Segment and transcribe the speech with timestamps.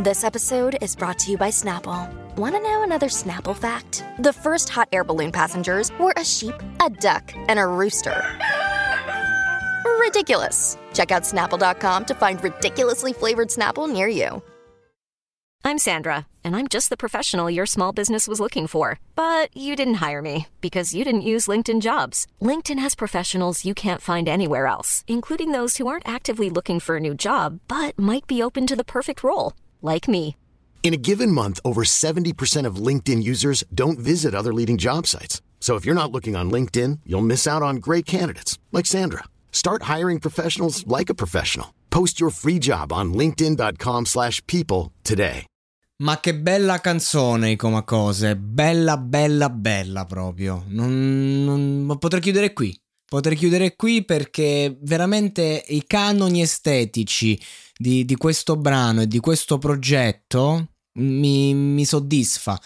[0.00, 2.12] This episode is brought to you by Snapple.
[2.36, 4.04] Want to know another Snapple fact?
[4.18, 8.22] The first hot air balloon passengers were a sheep, a duck, and a rooster.
[9.98, 10.76] Ridiculous.
[10.92, 14.42] Check out snapple.com to find ridiculously flavored Snapple near you.
[15.64, 19.00] I'm Sandra, and I'm just the professional your small business was looking for.
[19.16, 22.26] But you didn't hire me because you didn't use LinkedIn jobs.
[22.40, 26.96] LinkedIn has professionals you can't find anywhere else, including those who aren't actively looking for
[26.96, 29.54] a new job but might be open to the perfect role,
[29.86, 30.36] like me.
[30.82, 35.42] In a given month, over 70% of LinkedIn users don't visit other leading job sites.
[35.58, 39.24] So if you're not looking on LinkedIn, you'll miss out on great candidates like Sandra.
[39.50, 41.74] Start hiring professionals like a professional.
[41.90, 45.46] Post your free job on linkedin.com/people today.
[45.98, 48.36] Ma che bella canzone, i Comacose.
[48.36, 50.62] Bella, bella, bella proprio.
[50.68, 52.78] Non, non, potrei chiudere qui.
[53.08, 57.40] Potrei chiudere qui perché veramente i canoni estetici
[57.76, 62.60] di, di questo brano e di questo progetto mi, mi soddisfa.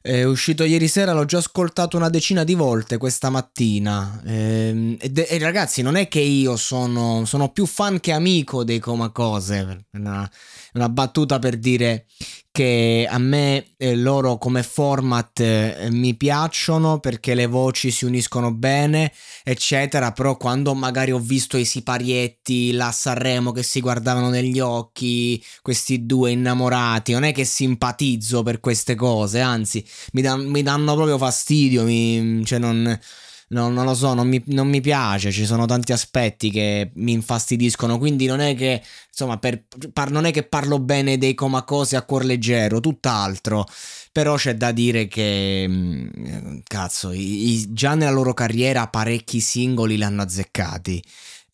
[0.00, 4.20] È uscito ieri sera, l'ho già ascoltato una decina di volte questa mattina.
[4.24, 8.80] E, e, e ragazzi, non è che io sono, sono, più fan che amico dei
[8.80, 9.86] Coma Cose.
[9.92, 10.28] Una,
[10.74, 12.06] una battuta per dire
[12.52, 18.52] che a me eh, loro come format eh, mi piacciono perché le voci si uniscono
[18.52, 19.10] bene,
[19.42, 24.60] eccetera, però quando magari ho visto i siparietti là a Sanremo che si guardavano negli
[24.60, 30.62] occhi, questi due innamorati, non è che simpatizzo per queste cose, anzi mi, dan- mi
[30.62, 32.98] danno proprio fastidio, mi, cioè non
[33.52, 37.12] No, non lo so, non mi, non mi, piace, ci sono tanti aspetti che mi
[37.12, 41.96] infastidiscono, quindi non è che, insomma, per, par, non è che parlo bene dei comacose
[41.96, 43.66] a cuor leggero, tutt'altro,
[44.10, 49.96] però c'è da dire che, mm, cazzo, i, i, già nella loro carriera parecchi singoli
[49.96, 51.02] li hanno azzeccati.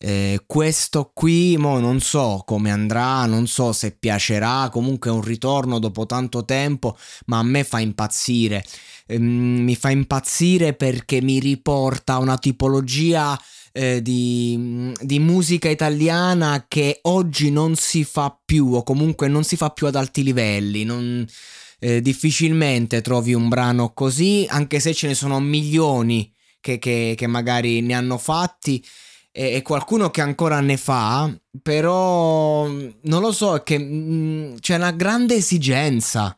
[0.01, 5.21] Eh, questo qui, mo non so come andrà, non so se piacerà, comunque è un
[5.21, 8.63] ritorno dopo tanto tempo, ma a me fa impazzire.
[9.07, 9.23] Ehm,
[9.63, 13.37] mi fa impazzire perché mi riporta a una tipologia
[13.73, 19.57] eh, di, di, musica italiana che oggi non si fa più o comunque non si
[19.57, 20.85] fa più ad alti livelli.
[20.85, 21.25] Non,
[21.79, 26.31] eh, difficilmente trovi un brano così, anche se ce ne sono milioni
[26.61, 28.83] che, che, che magari ne hanno fatti
[29.31, 31.31] e, qualcuno che ancora ne fa,
[31.61, 36.35] però non lo so, è che mh, mm, c'è una grande esigenza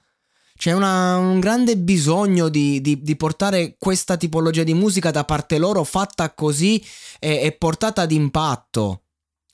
[0.61, 5.57] c'è una, un grande bisogno di, di, di, portare questa tipologia di musica da parte
[5.57, 6.79] loro fatta così
[7.17, 9.05] e, e portata ad impatto.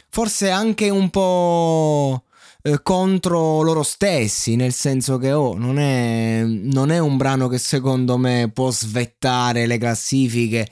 [0.09, 2.25] Forse anche un po'
[2.61, 7.57] eh, contro loro stessi, nel senso che oh, non, è, non è un brano che
[7.57, 10.69] secondo me può svettare le classifiche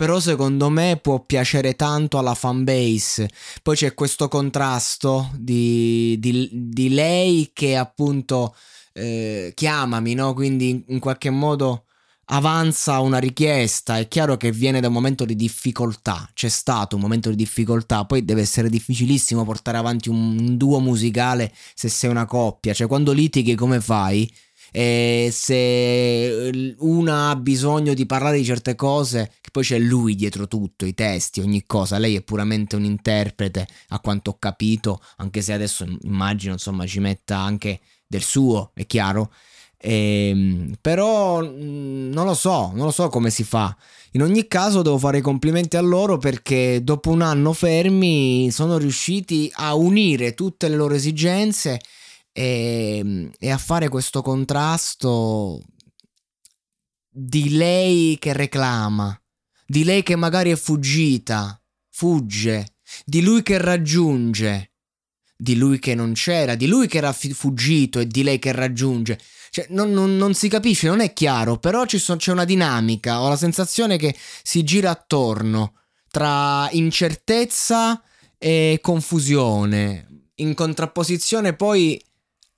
[0.00, 3.28] però secondo me può piacere tanto alla fanbase.
[3.62, 8.54] Poi c'è questo contrasto di, di, di lei che appunto
[8.94, 10.32] eh, chiamami, no?
[10.32, 11.84] Quindi in qualche modo
[12.32, 17.02] avanza una richiesta, è chiaro che viene da un momento di difficoltà, c'è stato un
[17.02, 22.24] momento di difficoltà, poi deve essere difficilissimo portare avanti un duo musicale se sei una
[22.24, 24.32] coppia, cioè quando litighi come fai?
[24.72, 30.46] E se una ha bisogno di parlare di certe cose, che poi c'è lui dietro
[30.46, 35.42] tutto, i testi, ogni cosa, lei è puramente un interprete, a quanto ho capito, anche
[35.42, 39.32] se adesso immagino insomma ci metta anche del suo, è chiaro.
[39.82, 43.74] Ehm, però mm, non lo so, non lo so come si fa.
[44.12, 48.76] In ogni caso devo fare i complimenti a loro perché dopo un anno fermi sono
[48.76, 51.80] riusciti a unire tutte le loro esigenze
[52.40, 55.62] e, e a fare questo contrasto
[57.06, 59.20] di lei che reclama,
[59.66, 64.68] di lei che magari è fuggita, fugge, di lui che raggiunge
[65.40, 69.18] di lui che non c'era, di lui che era fuggito e di lei che raggiunge.
[69.48, 73.28] Cioè, non, non, non si capisce, non è chiaro, però so, c'è una dinamica, ho
[73.30, 75.76] la sensazione che si gira attorno
[76.10, 78.02] tra incertezza
[78.36, 81.98] e confusione, in contrapposizione poi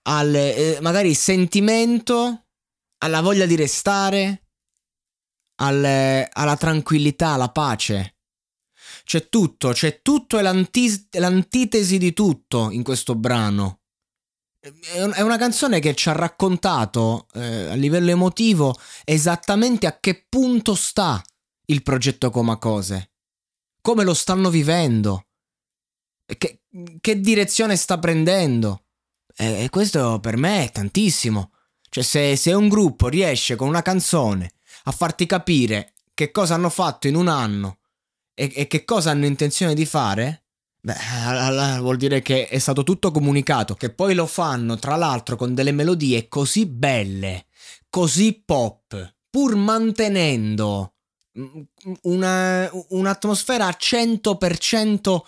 [0.02, 2.46] al eh, magari sentimento,
[2.98, 4.42] alla voglia di restare,
[5.60, 8.16] al, alla tranquillità, alla pace.
[9.04, 13.80] C'è tutto, c'è tutto e l'anti- l'antitesi di tutto in questo brano.
[14.60, 20.74] è una canzone che ci ha raccontato eh, a livello emotivo esattamente a che punto
[20.74, 21.20] sta
[21.66, 23.12] il progetto Comacose,
[23.80, 25.26] come lo stanno vivendo,
[26.38, 26.62] che,
[27.00, 28.84] che direzione sta prendendo.
[29.36, 31.52] E, e, questo per me è tantissimo.
[31.88, 34.52] Cioè, se, se un gruppo riesce con una canzone
[34.84, 37.78] a farti capire che cosa hanno fatto in un anno
[38.34, 40.44] e, e che cosa hanno intenzione di fare,
[40.80, 43.74] beh, vuol dire che è stato tutto comunicato.
[43.74, 47.46] Che poi lo fanno, tra l'altro, con delle melodie così belle,
[47.90, 50.94] così pop, pur mantenendo
[52.02, 55.20] una, un'atmosfera a 100%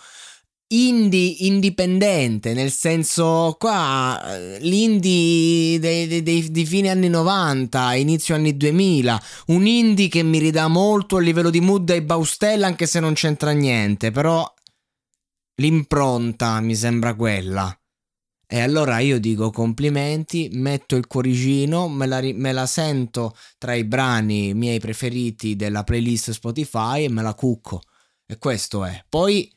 [0.67, 4.19] indie indipendente, nel senso qua
[4.59, 10.39] l'indie dei, dei, dei, di fine anni 90, inizio anni 2000, un indie che mi
[10.39, 14.51] ridà molto a livello di mood ai Baustella anche se non c'entra niente, però
[15.55, 17.77] l'impronta mi sembra quella.
[18.47, 23.83] E allora io dico complimenti, metto il cuoricino, me la, me la, sento tra i
[23.83, 27.81] brani miei preferiti della playlist Spotify e me la cucco.
[28.27, 29.03] E questo è.
[29.09, 29.51] Poi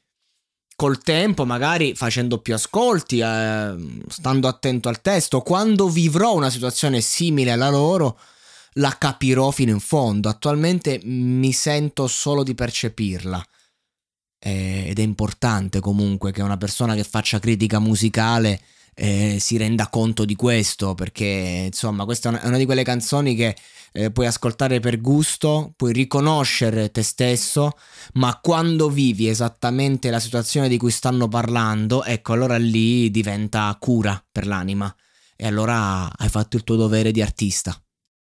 [0.78, 3.74] col tempo, magari facendo più ascolti, eh,
[4.06, 8.16] stando attento al testo, quando vivrò una situazione simile alla loro,
[8.74, 10.28] la capirò fino in fondo.
[10.28, 13.44] Attualmente mi sento solo di percepirla.
[14.38, 18.60] Eh, ed è importante comunque che una persona che faccia critica musicale
[18.98, 23.56] eh, si renda conto di questo, perché insomma questa è una, di quelle canzoni che
[23.92, 27.78] eh, puoi ascoltare per gusto, puoi riconoscere te stesso,
[28.14, 34.22] ma quando vivi esattamente la situazione di cui stanno parlando, ecco allora lì diventa cura
[34.30, 34.92] per l'anima
[35.36, 37.80] e allora hai fatto il tuo dovere di artista.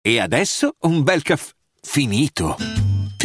[0.01, 2.88] E adesso un bel caffè finito.